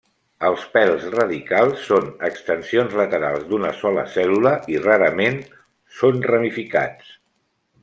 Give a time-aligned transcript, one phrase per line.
[0.47, 5.39] Els pèls radicals són extensions laterals d'una sola cèl·lula i rarament
[6.01, 7.17] són ramificats.